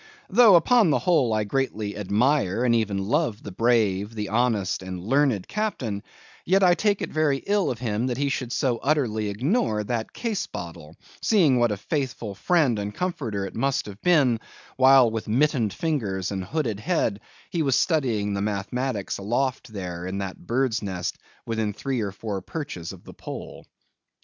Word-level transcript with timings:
Though, 0.31 0.55
upon 0.55 0.89
the 0.89 0.97
whole, 0.97 1.31
I 1.31 1.43
greatly 1.43 1.95
admire 1.95 2.65
and 2.65 2.73
even 2.73 3.07
love 3.07 3.43
the 3.43 3.51
brave, 3.51 4.15
the 4.15 4.29
honest, 4.29 4.81
and 4.81 4.99
learned 5.05 5.47
Captain; 5.47 6.01
yet 6.43 6.63
I 6.63 6.73
take 6.73 7.03
it 7.03 7.11
very 7.13 7.37
ill 7.45 7.69
of 7.69 7.77
him 7.77 8.07
that 8.07 8.17
he 8.17 8.27
should 8.27 8.51
so 8.51 8.79
utterly 8.79 9.29
ignore 9.29 9.83
that 9.83 10.11
case 10.11 10.47
bottle, 10.47 10.95
seeing 11.21 11.59
what 11.59 11.71
a 11.71 11.77
faithful 11.77 12.33
friend 12.33 12.79
and 12.79 12.95
comforter 12.95 13.45
it 13.45 13.53
must 13.53 13.85
have 13.85 14.01
been, 14.01 14.39
while 14.75 15.11
with 15.11 15.27
mittened 15.27 15.71
fingers 15.71 16.31
and 16.31 16.45
hooded 16.45 16.79
head 16.79 17.19
he 17.51 17.61
was 17.61 17.75
studying 17.75 18.33
the 18.33 18.41
mathematics 18.41 19.19
aloft 19.19 19.71
there 19.71 20.07
in 20.07 20.17
that 20.17 20.47
bird's 20.47 20.81
nest 20.81 21.19
within 21.45 21.73
three 21.73 22.01
or 22.01 22.11
four 22.11 22.41
perches 22.41 22.91
of 22.91 23.03
the 23.03 23.13
pole. 23.13 23.67